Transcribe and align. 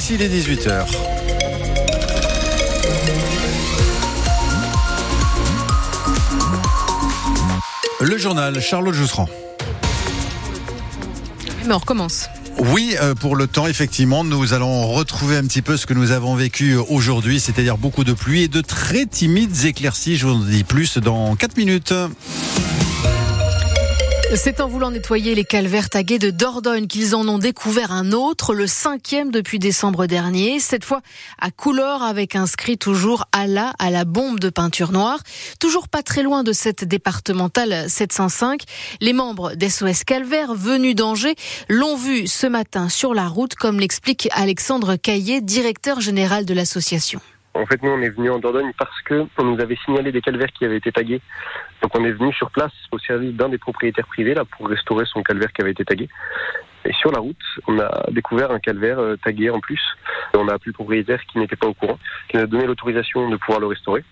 ici 0.00 0.16
les 0.16 0.30
18h. 0.30 0.86
Le 8.00 8.16
journal 8.16 8.62
Charlotte 8.62 8.94
Jousserand. 8.94 9.28
Mais 11.66 11.74
on 11.74 11.78
recommence. 11.78 12.30
Oui, 12.58 12.96
euh, 13.02 13.14
pour 13.14 13.36
le 13.36 13.46
temps, 13.46 13.66
effectivement, 13.66 14.24
nous 14.24 14.54
allons 14.54 14.86
retrouver 14.86 15.36
un 15.36 15.42
petit 15.42 15.60
peu 15.60 15.76
ce 15.76 15.84
que 15.84 15.92
nous 15.92 16.12
avons 16.12 16.34
vécu 16.34 16.76
aujourd'hui, 16.76 17.38
c'est-à-dire 17.38 17.76
beaucoup 17.76 18.04
de 18.04 18.14
pluie 18.14 18.44
et 18.44 18.48
de 18.48 18.62
très 18.62 19.04
timides 19.04 19.66
éclaircies. 19.66 20.16
Je 20.16 20.26
vous 20.26 20.32
en 20.32 20.38
dis 20.38 20.64
plus 20.64 20.96
dans 20.96 21.36
4 21.36 21.58
minutes. 21.58 21.92
C'est 24.36 24.60
en 24.60 24.68
voulant 24.68 24.92
nettoyer 24.92 25.34
les 25.34 25.44
calvaires 25.44 25.90
tagués 25.90 26.20
de 26.20 26.30
Dordogne 26.30 26.86
qu'ils 26.86 27.16
en 27.16 27.26
ont 27.28 27.38
découvert 27.38 27.90
un 27.90 28.12
autre, 28.12 28.54
le 28.54 28.68
cinquième 28.68 29.32
depuis 29.32 29.58
décembre 29.58 30.06
dernier, 30.06 30.60
cette 30.60 30.84
fois 30.84 31.02
à 31.38 31.50
couleur 31.50 32.02
avec 32.02 32.36
inscrit 32.36 32.78
toujours 32.78 33.24
Allah 33.32 33.74
à 33.80 33.90
la 33.90 34.04
bombe 34.04 34.38
de 34.38 34.48
peinture 34.48 34.92
noire. 34.92 35.18
Toujours 35.58 35.88
pas 35.88 36.02
très 36.02 36.22
loin 36.22 36.44
de 36.44 36.52
cette 36.52 36.84
départementale 36.84 37.90
705, 37.90 38.62
les 39.00 39.12
membres 39.12 39.54
d'SOS 39.54 40.04
Calvaire 40.06 40.54
venus 40.54 40.94
d'Angers 40.94 41.34
l'ont 41.68 41.96
vu 41.96 42.28
ce 42.28 42.46
matin 42.46 42.88
sur 42.88 43.14
la 43.14 43.26
route, 43.26 43.56
comme 43.56 43.80
l'explique 43.80 44.28
Alexandre 44.32 44.94
Caillé, 44.94 45.40
directeur 45.40 46.00
général 46.00 46.44
de 46.46 46.54
l'association. 46.54 47.20
En 47.54 47.66
fait, 47.66 47.82
nous, 47.82 47.90
on 47.90 48.00
est 48.00 48.10
venu 48.10 48.30
en 48.30 48.38
Dordogne 48.38 48.72
parce 48.78 49.02
que 49.02 49.26
on 49.38 49.44
nous 49.44 49.60
avait 49.60 49.76
signalé 49.84 50.12
des 50.12 50.20
calvaires 50.20 50.52
qui 50.56 50.64
avaient 50.64 50.76
été 50.76 50.92
tagués. 50.92 51.20
Donc, 51.82 51.98
on 51.98 52.04
est 52.04 52.12
venu 52.12 52.32
sur 52.32 52.50
place 52.50 52.72
au 52.92 52.98
service 52.98 53.34
d'un 53.34 53.48
des 53.48 53.58
propriétaires 53.58 54.06
privés 54.06 54.34
là 54.34 54.44
pour 54.44 54.68
restaurer 54.68 55.04
son 55.06 55.22
calvaire 55.22 55.52
qui 55.52 55.62
avait 55.62 55.72
été 55.72 55.84
tagué. 55.84 56.08
Et 56.84 56.92
sur 56.92 57.10
la 57.12 57.18
route, 57.18 57.36
on 57.66 57.78
a 57.78 58.04
découvert 58.10 58.50
un 58.52 58.60
calvaire 58.60 58.98
euh, 58.98 59.16
tagué 59.16 59.50
en 59.50 59.60
plus. 59.60 59.80
on 60.34 60.48
a 60.48 60.54
appelé 60.54 60.68
le 60.68 60.72
propriétaire 60.72 61.20
qui 61.26 61.38
n'était 61.38 61.56
pas 61.56 61.66
au 61.66 61.74
courant, 61.74 61.98
qui 62.28 62.36
nous 62.36 62.44
a 62.44 62.46
donné 62.46 62.66
l'autorisation 62.66 63.28
de 63.28 63.36
pouvoir 63.36 63.60
le 63.60 63.66
restaurer. 63.66 64.04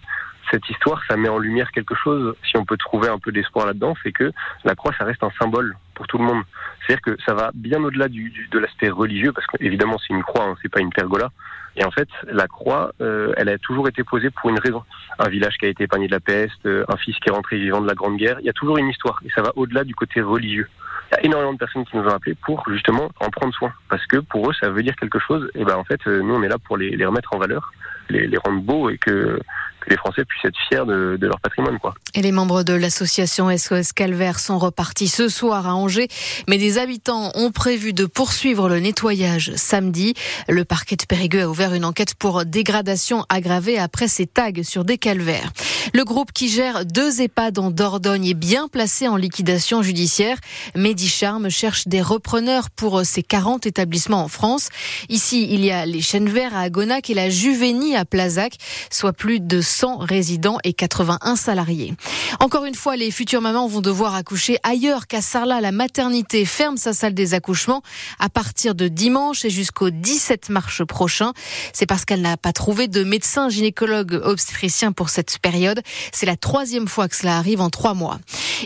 Cette 0.50 0.68
histoire, 0.70 1.02
ça 1.08 1.16
met 1.16 1.28
en 1.28 1.38
lumière 1.38 1.70
quelque 1.72 1.94
chose. 1.94 2.34
Si 2.48 2.56
on 2.56 2.64
peut 2.64 2.76
trouver 2.76 3.08
un 3.08 3.18
peu 3.18 3.32
d'espoir 3.32 3.66
là-dedans, 3.66 3.94
c'est 4.02 4.12
que 4.12 4.32
la 4.64 4.74
croix, 4.74 4.92
ça 4.96 5.04
reste 5.04 5.22
un 5.22 5.30
symbole 5.38 5.76
pour 5.94 6.06
tout 6.06 6.18
le 6.18 6.24
monde. 6.24 6.42
C'est-à-dire 6.86 7.02
que 7.02 7.22
ça 7.26 7.34
va 7.34 7.50
bien 7.54 7.82
au-delà 7.82 8.08
du, 8.08 8.48
de 8.50 8.58
l'aspect 8.58 8.88
religieux, 8.88 9.32
parce 9.32 9.46
qu'évidemment, 9.46 9.98
c'est 9.98 10.14
une 10.14 10.22
croix, 10.22 10.44
hein, 10.44 10.56
c'est 10.62 10.70
pas 10.70 10.80
une 10.80 10.92
pergola. 10.92 11.30
Et 11.76 11.84
en 11.84 11.90
fait, 11.90 12.08
la 12.24 12.48
croix, 12.48 12.92
euh, 13.00 13.32
elle 13.36 13.48
a 13.48 13.58
toujours 13.58 13.88
été 13.88 14.02
posée 14.02 14.30
pour 14.30 14.50
une 14.50 14.58
raison. 14.58 14.82
Un 15.18 15.28
village 15.28 15.56
qui 15.58 15.66
a 15.66 15.68
été 15.68 15.84
épargné 15.84 16.06
de 16.06 16.12
la 16.12 16.20
peste, 16.20 16.66
euh, 16.66 16.84
un 16.88 16.96
fils 16.96 17.16
qui 17.18 17.28
est 17.28 17.32
rentré 17.32 17.58
vivant 17.58 17.80
de 17.80 17.86
la 17.86 17.94
Grande 17.94 18.16
Guerre. 18.16 18.38
Il 18.40 18.46
y 18.46 18.50
a 18.50 18.52
toujours 18.52 18.78
une 18.78 18.88
histoire. 18.88 19.20
Et 19.24 19.30
ça 19.30 19.42
va 19.42 19.52
au-delà 19.54 19.84
du 19.84 19.94
côté 19.94 20.20
religieux. 20.20 20.68
Il 21.10 21.14
y 21.14 21.18
a 21.18 21.24
énormément 21.24 21.52
de 21.52 21.58
personnes 21.58 21.84
qui 21.86 21.96
nous 21.96 22.02
ont 22.02 22.14
appelés 22.14 22.34
pour 22.34 22.64
justement 22.68 23.10
en 23.20 23.30
prendre 23.30 23.54
soin. 23.54 23.72
Parce 23.88 24.04
que 24.06 24.16
pour 24.18 24.50
eux, 24.50 24.54
ça 24.60 24.70
veut 24.70 24.82
dire 24.82 24.96
quelque 24.96 25.18
chose. 25.20 25.48
Et 25.54 25.64
ben 25.64 25.76
en 25.76 25.84
fait, 25.84 26.00
euh, 26.06 26.20
nous, 26.20 26.34
on 26.34 26.42
est 26.42 26.48
là 26.48 26.58
pour 26.58 26.76
les, 26.76 27.04
remettre 27.04 27.32
en 27.32 27.38
valeur, 27.38 27.72
les, 28.08 28.26
les 28.26 28.38
rendre 28.38 28.60
beaux 28.60 28.90
et 28.90 28.98
que 28.98 29.38
les 29.86 29.96
Français 29.96 30.24
puissent 30.24 30.44
être 30.44 30.58
fiers 30.68 30.84
de, 30.86 31.18
leur 31.20 31.40
patrimoine. 31.40 31.78
Quoi. 31.78 31.94
Et 32.14 32.22
les 32.22 32.32
membres 32.32 32.62
de 32.62 32.72
l'association 32.72 33.56
SOS 33.56 33.92
Calvaire 33.92 34.38
sont 34.38 34.58
repartis 34.58 35.08
ce 35.08 35.28
soir 35.28 35.66
à 35.66 35.74
Angers, 35.74 36.08
mais 36.48 36.58
des 36.58 36.78
habitants 36.78 37.30
ont 37.34 37.50
prévu 37.50 37.92
de 37.92 38.06
poursuivre 38.06 38.68
le 38.68 38.80
nettoyage 38.80 39.52
samedi. 39.56 40.14
Le 40.48 40.64
parquet 40.64 40.96
de 40.96 41.04
Périgueux 41.04 41.42
a 41.42 41.48
ouvert 41.48 41.74
une 41.74 41.84
enquête 41.84 42.14
pour 42.14 42.44
dégradation 42.44 43.24
aggravée 43.28 43.78
après 43.78 44.08
ces 44.08 44.26
tags 44.26 44.62
sur 44.62 44.84
des 44.84 44.98
calvaires. 44.98 45.52
Le 45.94 46.04
groupe 46.04 46.32
qui 46.32 46.48
gère 46.48 46.84
deux 46.84 47.22
EHPAD 47.22 47.58
en 47.58 47.70
Dordogne 47.70 48.26
est 48.26 48.34
bien 48.34 48.68
placé 48.68 49.08
en 49.08 49.16
liquidation 49.16 49.82
judiciaire. 49.82 50.36
Medicharm 50.74 51.48
cherche 51.48 51.88
des 51.88 52.02
repreneurs 52.02 52.70
pour 52.70 53.04
ses 53.04 53.22
40 53.22 53.66
établissements 53.66 54.22
en 54.22 54.28
France. 54.28 54.68
Ici, 55.08 55.48
il 55.50 55.64
y 55.64 55.70
a 55.70 55.86
les 55.86 56.02
Chênes 56.02 56.28
Verts 56.28 56.54
à 56.54 56.60
Agonac 56.60 57.08
et 57.10 57.14
la 57.14 57.30
Juvenie 57.30 57.96
à 57.96 58.04
Plazac, 58.04 58.54
soit 58.90 59.12
plus 59.12 59.40
de 59.40 59.60
100 59.78 59.98
résidents 59.98 60.58
et 60.64 60.72
81 60.72 61.36
salariés. 61.36 61.94
Encore 62.40 62.64
une 62.64 62.74
fois, 62.74 62.96
les 62.96 63.12
futures 63.12 63.40
mamans 63.40 63.68
vont 63.68 63.80
devoir 63.80 64.16
accoucher 64.16 64.58
ailleurs 64.64 65.06
qu'à 65.06 65.22
Sarlat. 65.22 65.60
La 65.60 65.70
maternité 65.70 66.44
ferme 66.44 66.76
sa 66.76 66.92
salle 66.92 67.14
des 67.14 67.32
accouchements 67.32 67.82
à 68.18 68.28
partir 68.28 68.74
de 68.74 68.88
dimanche 68.88 69.44
et 69.44 69.50
jusqu'au 69.50 69.90
17 69.90 70.48
mars 70.48 70.82
prochain. 70.84 71.32
C'est 71.72 71.86
parce 71.86 72.04
qu'elle 72.04 72.22
n'a 72.22 72.36
pas 72.36 72.52
trouvé 72.52 72.88
de 72.88 73.04
médecin 73.04 73.48
gynécologue 73.48 74.20
obstétricien 74.24 74.90
pour 74.90 75.10
cette 75.10 75.38
période. 75.38 75.80
C'est 76.12 76.26
la 76.26 76.36
troisième 76.36 76.88
fois 76.88 77.06
que 77.06 77.14
cela 77.14 77.38
arrive 77.38 77.60
en 77.60 77.70
trois 77.70 77.94
mois. 77.94 78.18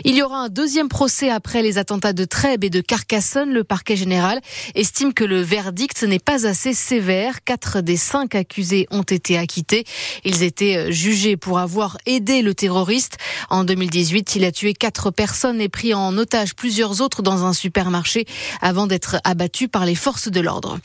Il 0.05 0.15
y 0.15 0.23
aura 0.23 0.37
un 0.37 0.49
deuxième 0.49 0.89
procès 0.89 1.29
après 1.29 1.61
les 1.61 1.77
attentats 1.77 2.13
de 2.13 2.25
Trèbes 2.25 2.63
et 2.63 2.71
de 2.71 2.81
Carcassonne. 2.81 3.51
Le 3.51 3.63
parquet 3.63 3.95
général 3.95 4.41
estime 4.73 5.13
que 5.13 5.23
le 5.23 5.41
verdict 5.41 6.01
n'est 6.01 6.17
pas 6.17 6.47
assez 6.47 6.73
sévère. 6.73 7.43
Quatre 7.43 7.81
des 7.81 7.97
cinq 7.97 8.33
accusés 8.33 8.87
ont 8.89 9.03
été 9.03 9.37
acquittés. 9.37 9.83
Ils 10.23 10.41
étaient 10.41 10.91
jugé 10.93 11.37
pour 11.37 11.59
avoir 11.59 11.97
aidé 12.05 12.41
le 12.41 12.53
terroriste. 12.53 13.17
En 13.49 13.63
2018, 13.63 14.35
il 14.35 14.45
a 14.45 14.51
tué 14.51 14.73
quatre 14.73 15.11
personnes 15.11 15.59
et 15.59 15.69
pris 15.69 15.93
en 15.93 16.17
otage 16.17 16.55
plusieurs 16.55 17.01
autres 17.01 17.21
dans 17.21 17.45
un 17.45 17.53
supermarché 17.53 18.25
avant 18.61 18.87
d'être 18.87 19.17
abattu 19.23 19.67
par 19.67 19.85
les 19.85 19.95
forces 19.95 20.29
de 20.29 20.39
l'ordre. 20.39 20.79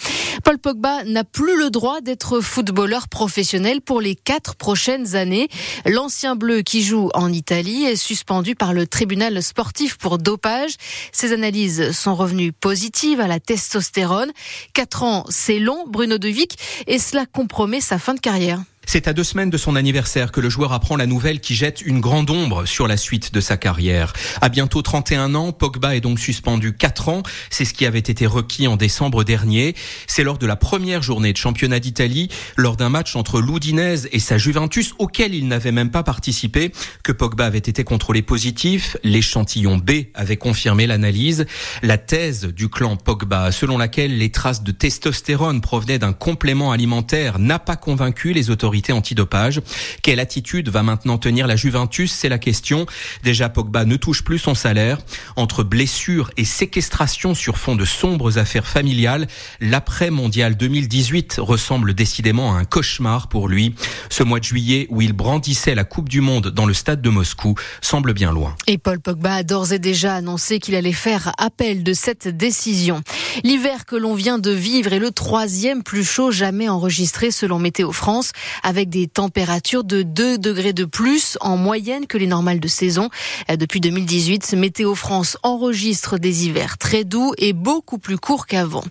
Paul 0.45 0.59
Pogba 0.59 1.05
n'a 1.05 1.25
plus 1.25 1.59
le 1.59 1.71
droit 1.71 2.01
d'être 2.01 2.41
footballeur 2.41 3.09
professionnel 3.09 3.81
pour 3.81 4.01
les 4.01 4.15
quatre 4.15 4.55
prochaines 4.55 5.15
années. 5.15 5.49
L'ancien 5.87 6.37
bleu 6.37 6.63
qui 6.63 6.83
joue 6.83 7.11
en 7.15 7.33
Italie 7.33 7.85
est 7.85 7.97
suspendu 7.97 8.55
par 8.55 8.73
le 8.73 8.87
tribunal 8.87 9.43
sportif 9.43 9.97
pour 9.97 10.19
dopage. 10.19 10.73
Ses 11.13 11.33
analyses 11.33 11.93
sont 11.93 12.15
revenues 12.15 12.53
positives 12.53 13.21
à 13.21 13.27
la 13.27 13.41
testostérone. 13.41 14.31
Quatre 14.73 15.03
ans, 15.03 15.25
c'est 15.29 15.59
long, 15.59 15.85
Bruno 15.87 16.19
De 16.19 16.29
Vic, 16.29 16.59
et 16.87 16.99
cela 16.99 17.27
compromet 17.27 17.81
sa 17.81 17.99
fin 17.99 18.15
de 18.15 18.21
carrière. 18.21 18.61
C'est 18.91 19.07
à 19.07 19.13
deux 19.13 19.23
semaines 19.23 19.51
de 19.51 19.59
son 19.59 19.77
anniversaire 19.77 20.33
que 20.33 20.41
le 20.41 20.49
joueur 20.49 20.73
apprend 20.73 20.97
la 20.97 21.05
nouvelle 21.05 21.41
qui 21.41 21.55
jette 21.55 21.83
une 21.83 22.01
grande 22.01 22.31
ombre 22.31 22.65
sur 22.65 22.89
la 22.89 22.97
suite 22.97 23.35
de 23.35 23.41
sa 23.43 23.59
carrière. 23.59 24.15
À 24.41 24.49
bientôt 24.49 24.81
31 24.81 25.35
ans, 25.35 25.53
Pogba 25.53 25.95
est 25.95 26.01
donc 26.01 26.19
suspendu 26.19 26.73
4 26.75 27.11
ans. 27.11 27.23
C'est 27.51 27.67
ce 27.67 27.75
qui 27.75 27.85
avait 27.85 27.99
été 27.99 28.25
requis 28.25 28.67
en 28.67 28.77
décembre 28.77 29.25
dernier. 29.25 29.75
C'est 30.07 30.25
lors 30.25 30.39
de 30.39 30.47
la 30.47 30.57
première 30.57 31.03
journée 31.03 31.35
de 31.35 31.37
championnat 31.37 31.81
d'Italie, 31.81 32.31
lors 32.57 32.77
d'un 32.77 32.89
match 32.89 33.15
entre 33.15 33.43
l'Udinese 33.43 34.09
et 34.11 34.21
sa 34.21 34.39
Juventus, 34.39 34.95
auquel 34.99 35.35
il 35.35 35.49
n'avait 35.49 35.71
même 35.71 35.91
pas 35.91 36.03
participé, 36.03 36.73
que 37.03 37.13
Pogba 37.13 37.45
avait 37.45 37.59
été 37.59 37.85
contrôlé 37.85 38.23
positif. 38.23 38.97
L'échantillon 39.05 39.77
B 39.77 40.07
avait 40.15 40.39
confirmé 40.39 40.87
l'analyse. 40.87 41.45
La 41.83 41.99
thèse 41.99 42.47
du 42.47 42.71
clan 42.71 42.97
Pogba, 42.97 43.53
selon 43.53 43.77
laquelle 43.77 44.17
les 44.17 44.31
traces 44.31 44.63
de 44.63 44.73
testostérone 44.73 45.61
provenaient 45.61 45.99
d'un 45.99 46.15
complément 46.15 46.73
alimentaire, 46.73 47.39
n'a 47.39 47.59
pas 47.59 47.77
convaincu 47.77 48.33
les 48.33 48.49
autorités 48.49 48.78
antidopage. 48.93 49.61
Quelle 50.03 50.21
attitude 50.21 50.69
va 50.69 50.83
maintenant 50.83 51.19
tenir 51.19 51.47
la 51.47 51.57
Juventus? 51.57 52.13
C'est 52.13 52.29
la 52.29 52.39
question. 52.39 52.87
Déjà, 53.23 53.49
Pogba 53.49 53.85
ne 53.85 53.97
touche 53.97 54.23
plus 54.23 54.39
son 54.39 54.55
salaire. 54.55 54.99
Entre 55.37 55.63
blessures 55.63 56.31
et 56.37 56.45
séquestration 56.45 57.35
sur 57.35 57.59
fond 57.59 57.77
de 57.77 57.85
sombres 57.85 58.39
affaires 58.39 58.67
familiales, 58.67 59.27
l'après-mondial 59.61 60.57
2018 60.57 61.37
ressemble 61.39 61.95
décidément 61.95 62.55
à 62.55 62.59
un 62.59 62.65
cauchemar 62.65 63.29
pour 63.29 63.49
lui. 63.49 63.75
Ce 64.11 64.23
mois 64.23 64.41
de 64.41 64.45
juillet 64.45 64.87
où 64.91 65.01
il 65.03 65.13
brandissait 65.13 65.75
la 65.75 65.85
Coupe 65.85 66.09
du 66.09 66.21
Monde 66.21 66.49
dans 66.49 66.67
le 66.67 66.75
stade 66.75 67.03
de 67.03 67.11
Moscou 67.11 67.55
semble 67.81 68.13
bien 68.15 68.33
loin. 68.33 68.55
Et 68.67 68.79
Paul 68.79 69.01
Pogba 69.01 69.35
a 69.35 69.43
d'ores 69.43 69.73
et 69.73 69.79
déjà 69.79 70.15
annoncé 70.15 70.59
qu'il 70.59 70.75
allait 70.75 70.93
faire 70.93 71.33
appel 71.39 71.83
de 71.83 71.93
cette 71.93 72.29
décision. 72.29 73.03
L'hiver 73.45 73.87
que 73.87 73.97
l'on 73.97 74.15
vient 74.15 74.39
de 74.39 74.51
vivre 74.51 74.93
est 74.93 74.99
le 74.99 75.11
troisième 75.11 75.83
plus 75.83 76.05
chaud 76.05 76.31
jamais 76.31 76.69
enregistré 76.69 77.31
selon 77.31 77.59
Météo 77.59 77.93
France 77.93 78.33
avec 78.69 78.91
des 78.91 79.09
températures 79.09 79.83
de 79.83 80.03
2 80.03 80.37
degrés 80.37 80.75
de 80.75 80.85
plus 80.85 81.39
en 81.41 81.57
moyenne 81.57 82.07
que 82.07 82.19
les 82.19 82.27
normales 82.27 82.61
de 82.61 82.69
saison. 82.69 83.09
Euh, 83.51 83.57
depuis 83.57 83.81
2018, 83.81 84.53
Météo 84.53 84.95
France 84.95 85.39
enregistre 85.43 86.19
des 86.19 86.45
hivers 86.47 86.77
très 86.77 87.05
doux 87.05 87.33
et 87.39 87.55
beaucoup 87.55 87.97
plus 87.97 88.19
courts 88.19 88.47
qu'avant. 88.47 88.85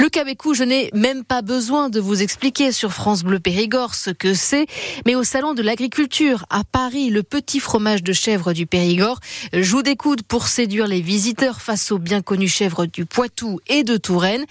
Le 0.00 0.08
Cabécou, 0.08 0.54
je 0.54 0.64
n'ai 0.64 0.90
même 0.92 1.22
pas 1.22 1.40
besoin 1.40 1.88
de 1.88 2.00
vous 2.00 2.20
expliquer 2.20 2.72
sur 2.72 2.92
France 2.92 3.22
Bleu 3.22 3.38
Périgord 3.38 3.94
ce 3.94 4.10
que 4.10 4.34
c'est, 4.34 4.66
mais 5.06 5.14
au 5.14 5.22
Salon 5.22 5.54
de 5.54 5.62
l'Agriculture 5.62 6.44
à 6.50 6.64
Paris, 6.64 7.08
le 7.08 7.22
petit 7.22 7.60
fromage 7.60 8.02
de 8.02 8.12
chèvre 8.12 8.52
du 8.52 8.66
Périgord 8.66 9.20
joue 9.52 9.82
des 9.82 9.94
coudes 9.94 10.24
pour 10.24 10.48
séduire 10.48 10.88
les 10.88 11.00
visiteurs 11.00 11.60
face 11.60 11.92
aux 11.92 11.98
bien 11.98 12.22
connus 12.22 12.48
chèvres 12.48 12.86
du 12.86 13.06
Poitou 13.06 13.60
et 13.68 13.84
de 13.84 13.96
Touraine. 13.96 14.44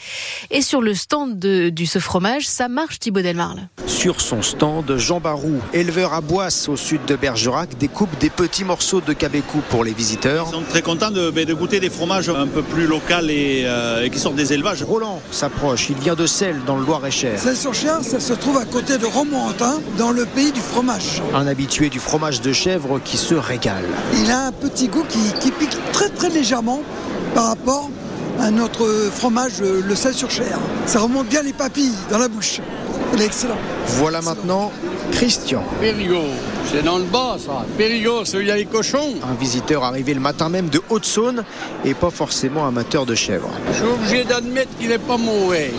Et 0.49 0.61
sur 0.61 0.81
le 0.81 0.93
stand 0.93 1.37
de, 1.37 1.67
du 1.67 1.85
ce 1.85 1.99
fromage, 1.99 2.47
ça 2.47 2.69
marche 2.69 2.99
Thibaut 2.99 3.21
Delmarle? 3.21 3.67
Sur 3.85 4.21
son 4.21 4.41
stand, 4.51 4.85
de 4.85 4.97
Jean 4.97 5.19
Barou, 5.19 5.59
éleveur 5.73 6.13
à 6.13 6.21
Boisse 6.21 6.67
au 6.67 6.75
sud 6.75 7.01
de 7.05 7.15
Bergerac, 7.15 7.77
découpe 7.77 8.09
des 8.19 8.29
petits 8.29 8.63
morceaux 8.63 9.01
de 9.01 9.13
cabécou 9.13 9.59
pour 9.69 9.83
les 9.83 9.93
visiteurs. 9.93 10.47
Ils 10.49 10.55
sont 10.55 10.63
très 10.69 10.81
contents 10.81 11.11
de, 11.11 11.29
ben, 11.29 11.51
goûter 11.53 11.79
des 11.79 11.89
fromages 11.89 12.29
un 12.29 12.47
peu 12.47 12.61
plus 12.61 12.85
locaux 12.85 13.01
euh, 13.11 14.03
et, 14.03 14.09
qui 14.09 14.19
sortent 14.19 14.35
des 14.35 14.53
élevages. 14.53 14.83
Roland 14.83 15.21
s'approche, 15.31 15.89
il 15.89 15.97
vient 15.97 16.15
de 16.15 16.25
Celle 16.25 16.63
dans 16.65 16.77
le 16.77 16.85
Loir-et-Cher. 16.85 17.39
Celle-sur-Cher, 17.39 17.99
ça 18.03 18.19
se 18.19 18.33
trouve 18.33 18.57
à 18.57 18.65
côté 18.65 18.97
de 18.97 19.05
Romorantin, 19.05 19.79
dans 19.97 20.11
le 20.11 20.25
pays 20.25 20.51
du 20.51 20.61
fromage. 20.61 21.21
Un 21.33 21.47
habitué 21.47 21.89
du 21.89 21.99
fromage 21.99 22.41
de 22.41 22.51
chèvre 22.51 22.99
qui 23.03 23.17
se 23.17 23.35
régale. 23.35 23.85
Il 24.23 24.31
a 24.31 24.47
un 24.47 24.51
petit 24.51 24.87
goût 24.87 25.05
qui, 25.07 25.19
qui 25.39 25.51
pique 25.51 25.77
très 25.93 26.09
très 26.09 26.29
légèrement 26.29 26.81
par 27.33 27.47
rapport 27.47 27.89
un 28.39 28.57
autre 28.57 28.87
fromage, 29.13 29.61
le 29.61 29.95
sel 29.95 30.13
sur 30.13 30.31
chair. 30.31 30.57
Ça 30.87 30.99
remonte 30.99 31.27
bien 31.27 31.43
les 31.43 31.53
papilles 31.53 31.93
dans 32.09 32.17
la 32.17 32.27
bouche. 32.27 32.59
Il 33.13 33.21
est 33.21 33.25
excellent. 33.25 33.57
Voilà 33.85 34.21
maintenant 34.21 34.71
Christian. 35.11 35.63
Périgord, 35.79 36.25
c'est 36.65 36.83
dans 36.83 36.97
le 36.97 37.05
bas 37.05 37.37
ça. 37.37 37.65
Périgord, 37.77 38.25
c'est 38.25 38.37
où 38.37 38.41
il 38.41 38.47
y 38.47 38.51
a 38.51 38.55
les 38.55 38.65
cochons. 38.65 39.15
Un 39.23 39.33
visiteur 39.39 39.83
arrivé 39.83 40.13
le 40.13 40.19
matin 40.19 40.49
même 40.49 40.69
de 40.69 40.81
Haute-Saône 40.89 41.43
et 41.85 41.93
pas 41.93 42.09
forcément 42.09 42.67
amateur 42.67 43.05
de 43.05 43.15
chèvre. 43.15 43.49
Je 43.71 43.77
suis 43.77 43.85
obligé 43.85 44.23
d'admettre 44.23 44.69
qu'il 44.79 44.89
n'est 44.89 44.97
pas 44.97 45.17
mauvais. 45.17 45.71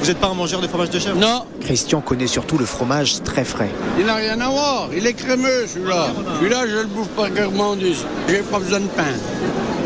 Vous 0.00 0.06
n'êtes 0.06 0.18
pas 0.18 0.28
un 0.28 0.34
mangeur 0.34 0.60
de 0.60 0.68
fromage 0.68 0.90
de 0.90 0.98
chèvre? 0.98 1.18
Non. 1.18 1.44
Christian 1.60 2.00
connaît 2.00 2.26
surtout 2.26 2.58
le 2.58 2.66
fromage 2.66 3.22
très 3.22 3.44
frais. 3.44 3.70
Il 3.98 4.06
n'a 4.06 4.16
rien 4.16 4.40
à 4.40 4.48
voir. 4.48 4.88
Il 4.96 5.06
est 5.06 5.14
crémeux 5.14 5.66
celui-là. 5.66 6.08
Celui-là, 6.38 6.66
je 6.66 6.76
le 6.76 6.86
bouffe 6.86 7.08
par 7.08 7.30
gourmandise. 7.30 8.04
J'ai 8.28 8.42
pas 8.42 8.58
besoin 8.58 8.80
de 8.80 8.86
pain. 8.86 9.14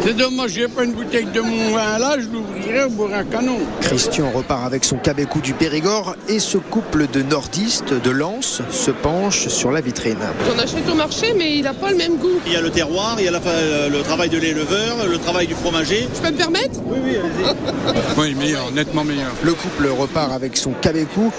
C'est 0.02 0.16
dommage, 0.16 0.52
j'ai 0.52 0.66
pas 0.66 0.84
une 0.84 0.94
bouteille 0.94 1.26
de 1.26 1.42
mon 1.42 1.74
vin 1.74 1.98
là, 1.98 2.16
je 2.18 2.26
l'ouvrirai 2.26 2.84
au 2.84 2.88
bout 2.88 3.10
un 3.12 3.22
canon. 3.22 3.58
Christian 3.82 4.30
repart 4.30 4.64
avec 4.64 4.82
son 4.82 4.96
cabecou 4.96 5.42
du 5.42 5.52
Périgord 5.52 6.16
et 6.26 6.38
ce 6.38 6.56
couple 6.56 7.06
de 7.06 7.20
nordistes 7.20 7.92
de 7.92 8.10
Lens 8.10 8.62
se 8.70 8.90
penche 8.90 9.48
sur 9.48 9.70
la 9.70 9.82
vitrine. 9.82 10.16
J'en 10.46 10.58
achète 10.58 10.88
au 10.88 10.94
marché, 10.94 11.34
mais 11.36 11.56
il 11.56 11.62
n'a 11.62 11.74
pas 11.74 11.90
le 11.90 11.96
même 11.96 12.16
goût. 12.16 12.40
Il 12.46 12.52
y 12.52 12.56
a 12.56 12.60
le 12.60 12.70
terroir, 12.70 13.16
il 13.18 13.24
y 13.24 13.28
a 13.28 13.30
la, 13.30 13.40
le 13.88 14.02
travail 14.02 14.28
de 14.28 14.38
l'éleveur, 14.38 15.06
le 15.08 15.18
travail 15.18 15.46
du 15.46 15.54
fromager. 15.54 16.08
Je 16.14 16.20
peux 16.20 16.32
me 16.32 16.36
permettre? 16.36 16.80
Oui, 16.84 16.98
oui, 17.02 17.16
allez-y. 17.16 18.18
oui, 18.20 18.34
meilleur, 18.34 18.70
nettement 18.72 19.04
meilleur. 19.04 19.32
Le 19.42 19.54
couple 19.54 19.88
repart 19.88 20.32
avec 20.32 20.56
son 20.56 20.72
cabecou 20.72 21.32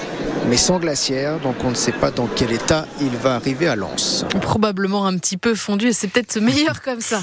mais 0.47 0.57
sans 0.57 0.79
glacière, 0.79 1.39
donc 1.39 1.55
on 1.63 1.69
ne 1.69 1.75
sait 1.75 1.91
pas 1.91 2.11
dans 2.11 2.27
quel 2.27 2.51
état 2.51 2.85
il 2.99 3.15
va 3.15 3.35
arriver 3.35 3.67
à 3.67 3.75
Lens. 3.75 4.25
Probablement 4.41 5.05
un 5.05 5.17
petit 5.17 5.37
peu 5.37 5.55
fondu, 5.55 5.87
et 5.87 5.94
c'est 5.94 6.07
peut-être 6.07 6.39
meilleur 6.39 6.81
comme 6.81 7.01
ça. 7.01 7.21